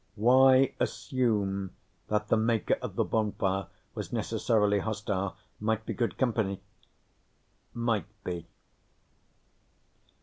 [0.15, 1.75] Why assume
[2.07, 5.37] that the maker of the bonfire was necessarily hostile?
[5.59, 6.59] Might be good company.
[7.75, 8.47] Might be....